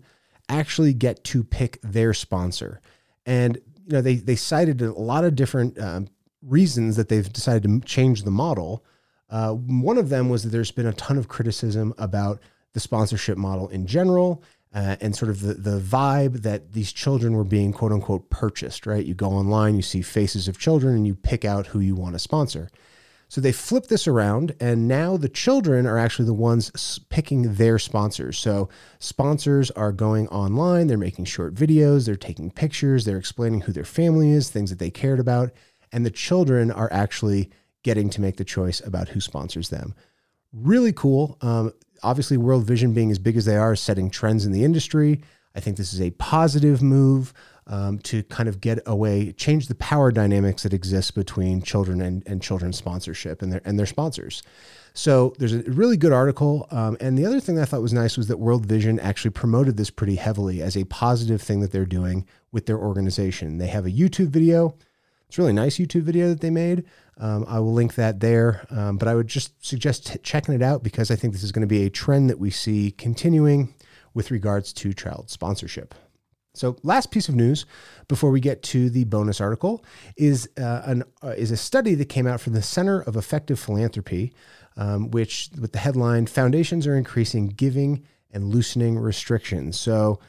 actually 0.49 0.93
get 0.93 1.23
to 1.23 1.43
pick 1.43 1.79
their 1.81 2.13
sponsor. 2.13 2.81
And 3.25 3.57
you 3.85 3.93
know 3.93 4.01
they 4.01 4.15
they 4.15 4.35
cited 4.35 4.81
a 4.81 4.91
lot 4.93 5.23
of 5.23 5.35
different 5.35 5.79
um, 5.79 6.07
reasons 6.41 6.95
that 6.95 7.09
they've 7.09 7.31
decided 7.31 7.63
to 7.63 7.79
change 7.87 8.23
the 8.23 8.31
model. 8.31 8.83
Uh, 9.29 9.53
one 9.53 9.97
of 9.97 10.09
them 10.09 10.29
was 10.29 10.43
that 10.43 10.49
there's 10.49 10.71
been 10.71 10.87
a 10.87 10.93
ton 10.93 11.17
of 11.17 11.27
criticism 11.27 11.93
about 11.97 12.41
the 12.73 12.79
sponsorship 12.79 13.37
model 13.37 13.67
in 13.69 13.85
general. 13.87 14.43
uh, 14.73 14.95
and 15.01 15.15
sort 15.15 15.29
of 15.29 15.41
the, 15.41 15.53
the 15.53 15.79
vibe 15.79 16.41
that 16.43 16.71
these 16.73 16.93
children 16.93 17.35
were 17.35 17.43
being 17.43 17.73
quote 17.73 17.91
unquote 17.91 18.29
purchased, 18.29 18.85
right? 18.85 19.05
You 19.05 19.13
go 19.13 19.29
online, 19.29 19.75
you 19.75 19.81
see 19.81 20.01
faces 20.01 20.47
of 20.47 20.57
children, 20.57 20.95
and 20.95 21.05
you 21.05 21.15
pick 21.15 21.43
out 21.43 21.67
who 21.67 21.79
you 21.79 21.95
want 21.95 22.15
to 22.15 22.19
sponsor. 22.19 22.69
So 23.31 23.39
they 23.39 23.53
flip 23.53 23.87
this 23.87 24.09
around, 24.09 24.57
and 24.59 24.89
now 24.89 25.15
the 25.15 25.29
children 25.29 25.87
are 25.87 25.97
actually 25.97 26.25
the 26.25 26.33
ones 26.33 26.99
picking 27.07 27.53
their 27.53 27.79
sponsors. 27.79 28.37
So 28.37 28.67
sponsors 28.99 29.71
are 29.71 29.93
going 29.93 30.27
online, 30.27 30.87
they're 30.87 30.97
making 30.97 31.23
short 31.23 31.53
videos, 31.53 32.05
they're 32.05 32.17
taking 32.17 32.51
pictures, 32.51 33.05
they're 33.05 33.17
explaining 33.17 33.61
who 33.61 33.71
their 33.71 33.85
family 33.85 34.31
is, 34.31 34.49
things 34.49 34.69
that 34.69 34.79
they 34.79 34.89
cared 34.89 35.21
about, 35.21 35.51
and 35.93 36.05
the 36.05 36.11
children 36.11 36.71
are 36.71 36.91
actually 36.91 37.49
getting 37.83 38.09
to 38.09 38.19
make 38.19 38.35
the 38.35 38.43
choice 38.43 38.81
about 38.85 39.07
who 39.07 39.21
sponsors 39.21 39.69
them. 39.69 39.95
Really 40.51 40.91
cool. 40.91 41.37
Um, 41.39 41.71
obviously, 42.03 42.35
World 42.35 42.65
Vision 42.65 42.93
being 42.93 43.11
as 43.11 43.19
big 43.19 43.37
as 43.37 43.45
they 43.45 43.55
are, 43.55 43.77
setting 43.77 44.09
trends 44.09 44.45
in 44.45 44.51
the 44.51 44.65
industry. 44.65 45.21
I 45.55 45.61
think 45.61 45.77
this 45.77 45.93
is 45.93 46.01
a 46.01 46.11
positive 46.11 46.81
move 46.81 47.33
um, 47.71 47.99
to 47.99 48.21
kind 48.23 48.49
of 48.49 48.59
get 48.59 48.79
away, 48.85 49.31
change 49.31 49.67
the 49.67 49.75
power 49.75 50.11
dynamics 50.11 50.63
that 50.63 50.73
exist 50.73 51.15
between 51.15 51.61
children 51.61 52.01
and, 52.01 52.21
and 52.27 52.41
children's 52.43 52.77
sponsorship 52.77 53.41
and 53.41 53.51
their 53.51 53.61
and 53.63 53.79
their 53.79 53.85
sponsors. 53.85 54.43
So 54.93 55.33
there's 55.39 55.53
a 55.53 55.63
really 55.63 55.95
good 55.95 56.11
article. 56.11 56.67
Um, 56.69 56.97
and 56.99 57.17
the 57.17 57.25
other 57.25 57.39
thing 57.39 57.57
I 57.57 57.63
thought 57.63 57.81
was 57.81 57.93
nice 57.93 58.17
was 58.17 58.27
that 58.27 58.37
World 58.37 58.65
Vision 58.65 58.99
actually 58.99 59.31
promoted 59.31 59.77
this 59.77 59.89
pretty 59.89 60.15
heavily 60.15 60.61
as 60.61 60.75
a 60.75 60.83
positive 60.83 61.41
thing 61.41 61.61
that 61.61 61.71
they're 61.71 61.85
doing 61.85 62.27
with 62.51 62.65
their 62.65 62.77
organization. 62.77 63.57
They 63.57 63.67
have 63.67 63.85
a 63.85 63.91
YouTube 63.91 64.27
video. 64.27 64.75
It's 65.29 65.37
a 65.37 65.41
really 65.41 65.53
nice 65.53 65.77
YouTube 65.77 66.01
video 66.01 66.27
that 66.27 66.41
they 66.41 66.49
made. 66.49 66.83
Um, 67.17 67.45
I 67.47 67.59
will 67.59 67.71
link 67.71 67.95
that 67.95 68.19
there. 68.19 68.65
Um, 68.69 68.97
but 68.97 69.07
I 69.07 69.15
would 69.15 69.29
just 69.29 69.65
suggest 69.65 70.07
t- 70.07 70.19
checking 70.19 70.53
it 70.53 70.61
out 70.61 70.83
because 70.83 71.09
I 71.09 71.15
think 71.15 71.31
this 71.31 71.43
is 71.43 71.53
going 71.53 71.61
to 71.61 71.67
be 71.67 71.85
a 71.85 71.89
trend 71.89 72.29
that 72.29 72.39
we 72.39 72.49
see 72.49 72.91
continuing 72.91 73.73
with 74.13 74.29
regards 74.29 74.73
to 74.73 74.93
child 74.93 75.29
sponsorship. 75.29 75.95
So, 76.53 76.75
last 76.83 77.11
piece 77.11 77.29
of 77.29 77.35
news 77.35 77.65
before 78.07 78.29
we 78.29 78.41
get 78.41 78.61
to 78.63 78.89
the 78.89 79.05
bonus 79.05 79.39
article 79.39 79.85
is 80.17 80.49
uh, 80.59 80.81
an 80.85 81.03
uh, 81.23 81.29
is 81.29 81.51
a 81.51 81.57
study 81.57 81.95
that 81.95 82.09
came 82.09 82.27
out 82.27 82.41
from 82.41 82.53
the 82.53 82.61
Center 82.61 83.01
of 83.01 83.15
Effective 83.15 83.59
Philanthropy, 83.59 84.33
um, 84.75 85.11
which 85.11 85.49
with 85.59 85.71
the 85.71 85.79
headline 85.79 86.25
"Foundations 86.25 86.85
are 86.85 86.95
increasing 86.95 87.47
giving 87.47 88.03
and 88.31 88.45
loosening 88.45 88.99
restrictions." 88.99 89.79
So, 89.79 90.19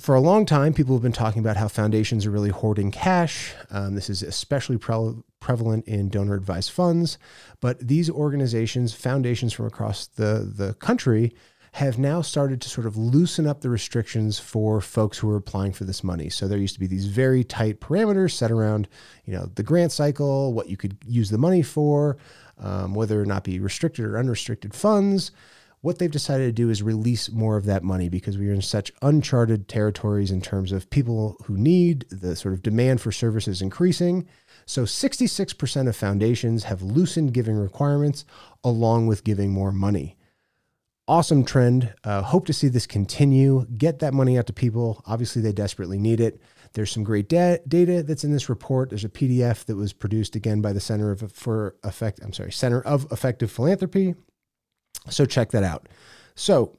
for 0.00 0.14
a 0.14 0.20
long 0.20 0.46
time, 0.46 0.72
people 0.72 0.94
have 0.94 1.02
been 1.02 1.12
talking 1.12 1.40
about 1.40 1.58
how 1.58 1.68
foundations 1.68 2.24
are 2.24 2.30
really 2.30 2.50
hoarding 2.50 2.90
cash. 2.90 3.52
Um, 3.70 3.94
this 3.94 4.08
is 4.08 4.22
especially 4.22 4.78
pre- 4.78 5.22
prevalent 5.40 5.86
in 5.86 6.08
donor 6.08 6.34
advised 6.34 6.70
funds, 6.70 7.18
but 7.60 7.78
these 7.86 8.08
organizations, 8.08 8.94
foundations 8.94 9.52
from 9.52 9.66
across 9.66 10.06
the 10.06 10.50
the 10.56 10.72
country 10.74 11.34
have 11.72 11.98
now 11.98 12.20
started 12.20 12.60
to 12.60 12.68
sort 12.68 12.86
of 12.86 12.98
loosen 12.98 13.46
up 13.46 13.62
the 13.62 13.70
restrictions 13.70 14.38
for 14.38 14.80
folks 14.82 15.18
who 15.18 15.30
are 15.30 15.36
applying 15.36 15.72
for 15.72 15.84
this 15.84 16.04
money. 16.04 16.28
So 16.28 16.46
there 16.46 16.58
used 16.58 16.74
to 16.74 16.80
be 16.80 16.86
these 16.86 17.06
very 17.06 17.44
tight 17.44 17.80
parameters 17.80 18.32
set 18.32 18.50
around, 18.50 18.88
you 19.24 19.32
know, 19.32 19.46
the 19.54 19.62
grant 19.62 19.90
cycle, 19.90 20.52
what 20.52 20.68
you 20.68 20.76
could 20.76 20.98
use 21.06 21.30
the 21.30 21.38
money 21.38 21.62
for, 21.62 22.18
um, 22.58 22.94
whether 22.94 23.20
or 23.20 23.24
not 23.24 23.44
be 23.44 23.58
restricted 23.58 24.04
or 24.04 24.18
unrestricted 24.18 24.74
funds. 24.74 25.30
What 25.80 25.98
they've 25.98 26.10
decided 26.10 26.44
to 26.44 26.52
do 26.52 26.68
is 26.68 26.82
release 26.82 27.32
more 27.32 27.56
of 27.56 27.64
that 27.64 27.82
money 27.82 28.10
because 28.10 28.36
we 28.36 28.50
are 28.50 28.54
in 28.54 28.62
such 28.62 28.92
uncharted 29.00 29.66
territories 29.66 30.30
in 30.30 30.42
terms 30.42 30.72
of 30.72 30.90
people 30.90 31.38
who 31.46 31.56
need 31.56 32.04
the 32.10 32.36
sort 32.36 32.52
of 32.52 32.62
demand 32.62 33.00
for 33.00 33.12
services 33.12 33.62
increasing. 33.62 34.28
So 34.66 34.82
66% 34.82 35.88
of 35.88 35.96
foundations 35.96 36.64
have 36.64 36.82
loosened 36.82 37.32
giving 37.32 37.56
requirements 37.56 38.26
along 38.62 39.06
with 39.06 39.24
giving 39.24 39.52
more 39.52 39.72
money 39.72 40.16
awesome 41.12 41.44
trend. 41.44 41.92
Uh, 42.04 42.22
hope 42.22 42.46
to 42.46 42.54
see 42.54 42.68
this 42.68 42.86
continue. 42.86 43.66
Get 43.76 43.98
that 43.98 44.14
money 44.14 44.38
out 44.38 44.46
to 44.46 44.52
people. 44.54 45.02
Obviously, 45.06 45.42
they 45.42 45.52
desperately 45.52 45.98
need 45.98 46.20
it. 46.20 46.40
There's 46.72 46.90
some 46.90 47.04
great 47.04 47.28
da- 47.28 47.58
data 47.68 48.02
that's 48.02 48.24
in 48.24 48.32
this 48.32 48.48
report. 48.48 48.88
There's 48.88 49.04
a 49.04 49.10
PDF 49.10 49.66
that 49.66 49.76
was 49.76 49.92
produced 49.92 50.36
again 50.36 50.62
by 50.62 50.72
the 50.72 50.80
Center 50.80 51.10
of 51.10 51.30
for 51.30 51.76
Effect. 51.84 52.20
I'm 52.22 52.32
sorry, 52.32 52.50
Center 52.50 52.80
of 52.80 53.06
Effective 53.12 53.52
Philanthropy. 53.52 54.14
So 55.10 55.26
check 55.26 55.50
that 55.50 55.62
out. 55.62 55.86
So, 56.34 56.78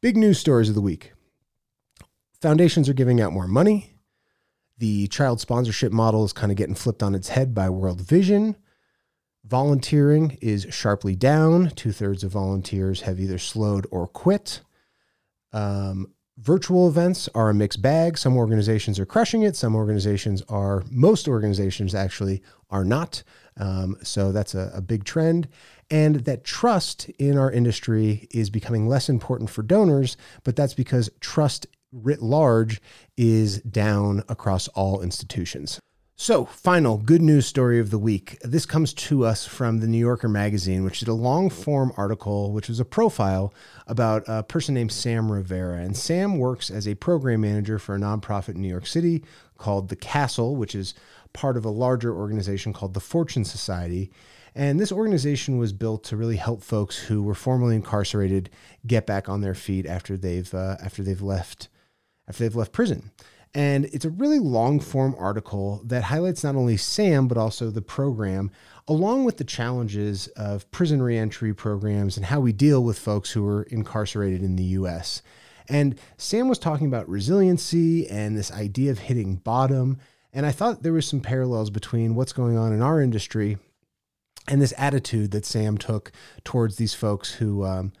big 0.00 0.16
news 0.16 0.40
stories 0.40 0.68
of 0.68 0.74
the 0.74 0.80
week. 0.80 1.12
Foundations 2.40 2.88
are 2.88 2.94
giving 2.94 3.20
out 3.20 3.32
more 3.32 3.46
money. 3.46 3.94
The 4.78 5.06
child 5.06 5.40
sponsorship 5.40 5.92
model 5.92 6.24
is 6.24 6.32
kind 6.32 6.50
of 6.50 6.58
getting 6.58 6.74
flipped 6.74 7.04
on 7.04 7.14
its 7.14 7.28
head 7.28 7.54
by 7.54 7.70
World 7.70 8.00
Vision. 8.00 8.56
Volunteering 9.44 10.38
is 10.40 10.66
sharply 10.70 11.16
down. 11.16 11.70
Two 11.70 11.92
thirds 11.92 12.22
of 12.22 12.30
volunteers 12.30 13.02
have 13.02 13.18
either 13.18 13.38
slowed 13.38 13.86
or 13.90 14.06
quit. 14.06 14.60
Um, 15.52 16.12
virtual 16.38 16.88
events 16.88 17.28
are 17.34 17.50
a 17.50 17.54
mixed 17.54 17.82
bag. 17.82 18.16
Some 18.16 18.36
organizations 18.36 18.98
are 19.00 19.06
crushing 19.06 19.42
it. 19.42 19.56
Some 19.56 19.74
organizations 19.74 20.42
are, 20.48 20.84
most 20.90 21.26
organizations 21.26 21.94
actually 21.94 22.42
are 22.70 22.84
not. 22.84 23.22
Um, 23.56 23.96
so 24.02 24.32
that's 24.32 24.54
a, 24.54 24.70
a 24.74 24.80
big 24.80 25.04
trend. 25.04 25.48
And 25.90 26.24
that 26.24 26.44
trust 26.44 27.08
in 27.18 27.36
our 27.36 27.50
industry 27.50 28.28
is 28.30 28.48
becoming 28.48 28.88
less 28.88 29.08
important 29.08 29.50
for 29.50 29.62
donors, 29.62 30.16
but 30.44 30.56
that's 30.56 30.74
because 30.74 31.10
trust 31.20 31.66
writ 31.92 32.22
large 32.22 32.80
is 33.16 33.60
down 33.62 34.22
across 34.28 34.68
all 34.68 35.02
institutions. 35.02 35.80
So, 36.22 36.44
final 36.44 36.98
good 36.98 37.20
news 37.20 37.48
story 37.48 37.80
of 37.80 37.90
the 37.90 37.98
week. 37.98 38.38
This 38.42 38.64
comes 38.64 38.94
to 38.94 39.24
us 39.24 39.44
from 39.44 39.80
the 39.80 39.88
New 39.88 39.98
Yorker 39.98 40.28
magazine, 40.28 40.84
which 40.84 41.00
did 41.00 41.08
a 41.08 41.14
long 41.14 41.50
form 41.50 41.92
article, 41.96 42.52
which 42.52 42.68
was 42.68 42.78
a 42.78 42.84
profile 42.84 43.52
about 43.88 44.22
a 44.28 44.44
person 44.44 44.72
named 44.72 44.92
Sam 44.92 45.32
Rivera. 45.32 45.78
And 45.78 45.96
Sam 45.96 46.38
works 46.38 46.70
as 46.70 46.86
a 46.86 46.94
program 46.94 47.40
manager 47.40 47.76
for 47.76 47.96
a 47.96 47.98
nonprofit 47.98 48.54
in 48.54 48.62
New 48.62 48.68
York 48.68 48.86
City 48.86 49.24
called 49.58 49.88
The 49.88 49.96
Castle, 49.96 50.54
which 50.54 50.76
is 50.76 50.94
part 51.32 51.56
of 51.56 51.64
a 51.64 51.70
larger 51.70 52.14
organization 52.14 52.72
called 52.72 52.94
the 52.94 53.00
Fortune 53.00 53.44
Society. 53.44 54.12
And 54.54 54.78
this 54.78 54.92
organization 54.92 55.58
was 55.58 55.72
built 55.72 56.04
to 56.04 56.16
really 56.16 56.36
help 56.36 56.62
folks 56.62 56.96
who 56.96 57.24
were 57.24 57.34
formerly 57.34 57.74
incarcerated 57.74 58.48
get 58.86 59.06
back 59.06 59.28
on 59.28 59.40
their 59.40 59.56
feet 59.56 59.86
after 59.86 60.16
they've 60.16 60.54
uh, 60.54 60.76
after 60.80 61.02
they've 61.02 61.20
left 61.20 61.68
after 62.28 62.44
they've 62.44 62.54
left 62.54 62.70
prison. 62.70 63.10
And 63.54 63.84
it's 63.86 64.04
a 64.04 64.10
really 64.10 64.38
long 64.38 64.80
form 64.80 65.14
article 65.18 65.82
that 65.84 66.04
highlights 66.04 66.42
not 66.42 66.56
only 66.56 66.76
SAM, 66.76 67.28
but 67.28 67.36
also 67.36 67.70
the 67.70 67.82
program, 67.82 68.50
along 68.88 69.24
with 69.24 69.36
the 69.36 69.44
challenges 69.44 70.28
of 70.28 70.70
prison 70.70 71.02
reentry 71.02 71.52
programs 71.54 72.16
and 72.16 72.26
how 72.26 72.40
we 72.40 72.52
deal 72.52 72.82
with 72.82 72.98
folks 72.98 73.32
who 73.32 73.46
are 73.46 73.64
incarcerated 73.64 74.42
in 74.42 74.56
the 74.56 74.64
US. 74.64 75.22
And 75.68 75.98
Sam 76.16 76.48
was 76.48 76.58
talking 76.58 76.86
about 76.86 77.08
resiliency 77.08 78.08
and 78.08 78.36
this 78.36 78.50
idea 78.50 78.90
of 78.90 79.00
hitting 79.00 79.36
bottom. 79.36 79.98
And 80.32 80.46
I 80.46 80.50
thought 80.50 80.82
there 80.82 80.92
was 80.92 81.06
some 81.06 81.20
parallels 81.20 81.70
between 81.70 82.14
what's 82.14 82.32
going 82.32 82.56
on 82.56 82.72
in 82.72 82.82
our 82.82 83.00
industry 83.00 83.58
and 84.48 84.60
this 84.60 84.74
attitude 84.76 85.30
that 85.32 85.46
Sam 85.46 85.78
took 85.78 86.10
towards 86.42 86.76
these 86.76 86.94
folks 86.94 87.34
who 87.34 87.64
um, 87.64 87.92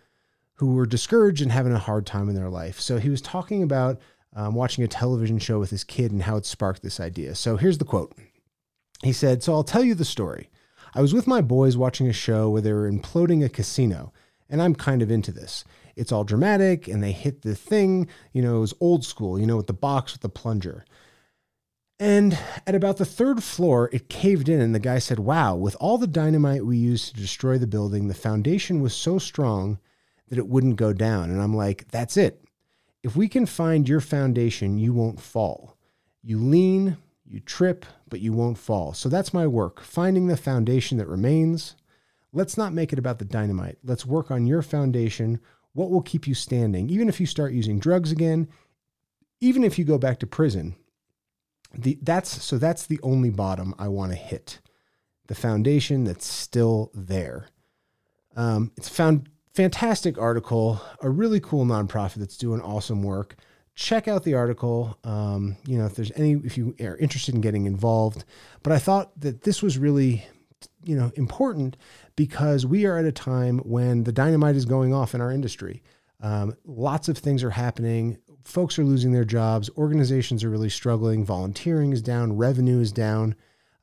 who 0.54 0.74
were 0.74 0.86
discouraged 0.86 1.42
and 1.42 1.52
having 1.52 1.72
a 1.72 1.78
hard 1.78 2.06
time 2.06 2.28
in 2.28 2.34
their 2.34 2.50
life. 2.50 2.80
So 2.80 2.98
he 2.98 3.08
was 3.08 3.20
talking 3.20 3.62
about 3.62 4.00
um, 4.34 4.54
watching 4.54 4.84
a 4.84 4.88
television 4.88 5.38
show 5.38 5.58
with 5.58 5.70
his 5.70 5.84
kid 5.84 6.12
and 6.12 6.22
how 6.22 6.36
it 6.36 6.46
sparked 6.46 6.82
this 6.82 7.00
idea. 7.00 7.34
So 7.34 7.56
here's 7.56 7.78
the 7.78 7.84
quote 7.84 8.16
He 9.02 9.12
said, 9.12 9.42
So 9.42 9.52
I'll 9.52 9.64
tell 9.64 9.84
you 9.84 9.94
the 9.94 10.04
story. 10.04 10.48
I 10.94 11.00
was 11.00 11.14
with 11.14 11.26
my 11.26 11.40
boys 11.40 11.76
watching 11.76 12.06
a 12.06 12.12
show 12.12 12.50
where 12.50 12.60
they 12.60 12.72
were 12.72 12.90
imploding 12.90 13.44
a 13.44 13.48
casino, 13.48 14.12
and 14.50 14.60
I'm 14.60 14.74
kind 14.74 15.00
of 15.00 15.10
into 15.10 15.32
this. 15.32 15.64
It's 15.96 16.12
all 16.12 16.24
dramatic, 16.24 16.86
and 16.86 17.02
they 17.02 17.12
hit 17.12 17.42
the 17.42 17.54
thing, 17.54 18.08
you 18.32 18.42
know, 18.42 18.58
it 18.58 18.60
was 18.60 18.74
old 18.80 19.04
school, 19.04 19.38
you 19.38 19.46
know, 19.46 19.56
with 19.56 19.66
the 19.66 19.72
box 19.72 20.12
with 20.12 20.22
the 20.22 20.28
plunger. 20.28 20.84
And 21.98 22.38
at 22.66 22.74
about 22.74 22.96
the 22.96 23.04
third 23.04 23.42
floor, 23.44 23.88
it 23.92 24.08
caved 24.08 24.48
in, 24.48 24.60
and 24.60 24.74
the 24.74 24.80
guy 24.80 24.98
said, 24.98 25.20
Wow, 25.20 25.54
with 25.54 25.76
all 25.80 25.98
the 25.98 26.06
dynamite 26.06 26.66
we 26.66 26.76
used 26.76 27.14
to 27.14 27.20
destroy 27.20 27.58
the 27.58 27.66
building, 27.66 28.08
the 28.08 28.14
foundation 28.14 28.82
was 28.82 28.94
so 28.94 29.18
strong 29.18 29.78
that 30.28 30.38
it 30.38 30.48
wouldn't 30.48 30.76
go 30.76 30.92
down. 30.92 31.30
And 31.30 31.40
I'm 31.40 31.54
like, 31.54 31.86
That's 31.88 32.16
it. 32.16 32.42
If 33.02 33.16
we 33.16 33.28
can 33.28 33.46
find 33.46 33.88
your 33.88 34.00
foundation, 34.00 34.78
you 34.78 34.92
won't 34.92 35.20
fall. 35.20 35.76
You 36.22 36.38
lean, 36.38 36.98
you 37.24 37.40
trip, 37.40 37.84
but 38.08 38.20
you 38.20 38.32
won't 38.32 38.58
fall. 38.58 38.94
So 38.94 39.08
that's 39.08 39.34
my 39.34 39.46
work, 39.46 39.80
finding 39.80 40.26
the 40.26 40.36
foundation 40.36 40.98
that 40.98 41.08
remains. 41.08 41.74
Let's 42.32 42.56
not 42.56 42.72
make 42.72 42.92
it 42.92 42.98
about 42.98 43.18
the 43.18 43.24
dynamite. 43.24 43.78
Let's 43.82 44.06
work 44.06 44.30
on 44.30 44.46
your 44.46 44.62
foundation. 44.62 45.40
What 45.72 45.90
will 45.90 46.02
keep 46.02 46.26
you 46.26 46.34
standing? 46.34 46.88
Even 46.90 47.08
if 47.08 47.20
you 47.20 47.26
start 47.26 47.52
using 47.52 47.78
drugs 47.78 48.12
again, 48.12 48.48
even 49.40 49.64
if 49.64 49.78
you 49.78 49.84
go 49.84 49.98
back 49.98 50.20
to 50.20 50.26
prison, 50.26 50.76
the, 51.74 51.98
that's 52.02 52.42
so 52.42 52.58
that's 52.58 52.86
the 52.86 53.00
only 53.02 53.30
bottom 53.30 53.74
I 53.78 53.88
want 53.88 54.12
to 54.12 54.18
hit. 54.18 54.60
The 55.26 55.34
foundation 55.34 56.04
that's 56.04 56.26
still 56.26 56.90
there. 56.94 57.48
Um, 58.36 58.72
it's 58.76 58.88
found 58.88 59.28
fantastic 59.52 60.18
article, 60.18 60.80
a 61.00 61.10
really 61.10 61.40
cool 61.40 61.64
nonprofit 61.64 62.14
that's 62.16 62.36
doing 62.36 62.60
awesome 62.60 63.02
work. 63.02 63.36
Check 63.74 64.08
out 64.08 64.24
the 64.24 64.34
article. 64.34 64.98
Um, 65.04 65.56
you 65.66 65.78
know, 65.78 65.86
if 65.86 65.94
there's 65.94 66.12
any, 66.16 66.32
if 66.44 66.58
you 66.58 66.74
are 66.80 66.96
interested 66.98 67.34
in 67.34 67.40
getting 67.40 67.66
involved. 67.66 68.24
But 68.62 68.72
I 68.72 68.78
thought 68.78 69.18
that 69.20 69.42
this 69.42 69.62
was 69.62 69.78
really, 69.78 70.26
you 70.84 70.96
know, 70.96 71.10
important 71.16 71.76
because 72.16 72.66
we 72.66 72.84
are 72.84 72.98
at 72.98 73.04
a 73.04 73.12
time 73.12 73.58
when 73.58 74.04
the 74.04 74.12
dynamite 74.12 74.56
is 74.56 74.64
going 74.64 74.92
off 74.92 75.14
in 75.14 75.20
our 75.20 75.32
industry. 75.32 75.82
Um, 76.20 76.54
lots 76.64 77.08
of 77.08 77.18
things 77.18 77.42
are 77.42 77.50
happening. 77.50 78.18
Folks 78.44 78.78
are 78.78 78.84
losing 78.84 79.12
their 79.12 79.24
jobs. 79.24 79.70
Organizations 79.76 80.44
are 80.44 80.50
really 80.50 80.68
struggling. 80.68 81.24
Volunteering 81.24 81.92
is 81.92 82.02
down. 82.02 82.36
Revenue 82.36 82.80
is 82.80 82.92
down. 82.92 83.34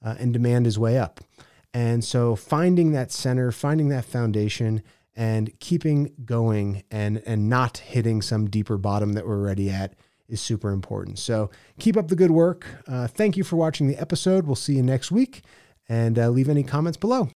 Uh, 0.03 0.15
and 0.19 0.31
demand 0.31 0.65
is 0.65 0.79
way 0.79 0.97
up. 0.97 1.19
And 1.73 2.03
so 2.03 2.35
finding 2.35 2.93
that 2.93 3.11
center, 3.11 3.51
finding 3.51 3.89
that 3.89 4.05
foundation, 4.05 4.81
and 5.19 5.51
keeping 5.59 6.13
going 6.23 6.81
and 6.89 7.21
and 7.25 7.49
not 7.49 7.79
hitting 7.79 8.21
some 8.21 8.49
deeper 8.49 8.77
bottom 8.77 9.13
that 9.13 9.27
we're 9.27 9.37
already 9.37 9.69
at 9.69 9.95
is 10.29 10.39
super 10.39 10.71
important. 10.71 11.19
So 11.19 11.49
keep 11.77 11.97
up 11.97 12.07
the 12.07 12.15
good 12.15 12.31
work. 12.31 12.65
Uh, 12.87 13.05
thank 13.05 13.35
you 13.35 13.43
for 13.43 13.57
watching 13.57 13.87
the 13.87 13.97
episode. 13.97 14.47
We'll 14.47 14.55
see 14.55 14.75
you 14.75 14.83
next 14.83 15.11
week, 15.11 15.41
and 15.89 16.17
uh, 16.17 16.29
leave 16.29 16.47
any 16.47 16.63
comments 16.63 16.97
below. 16.97 17.27